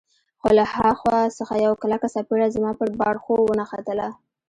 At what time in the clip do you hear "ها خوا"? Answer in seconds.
0.73-1.19